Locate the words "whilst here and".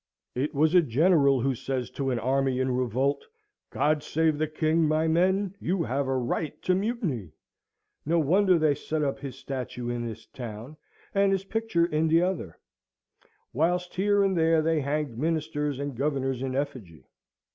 13.53-14.35